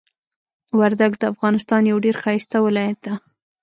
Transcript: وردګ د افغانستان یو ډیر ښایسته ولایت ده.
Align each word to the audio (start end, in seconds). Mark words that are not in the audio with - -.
وردګ 0.79 1.11
د 1.17 1.23
افغانستان 1.33 1.81
یو 1.91 1.97
ډیر 2.05 2.15
ښایسته 2.23 2.57
ولایت 2.67 2.97
ده. 3.05 3.13